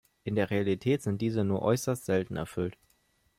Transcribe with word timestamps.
In 0.23 0.33
der 0.33 0.49
Realität 0.49 1.03
sind 1.03 1.21
diese 1.21 1.43
nur 1.43 1.61
äußerst 1.61 2.05
selten 2.05 2.35
erfüllt. 2.35 2.75